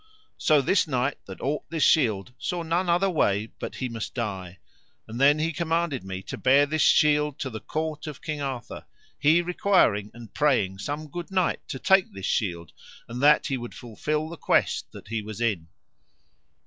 [0.39, 4.57] So this knight that ought this shield saw none other way but he must die;
[5.07, 8.85] and then he commanded me to bear this shield to the court of King Arthur,
[9.19, 12.71] he requiring and praying some good knight to take this shield,
[13.07, 15.67] and that he would fulfil the quest that he was in.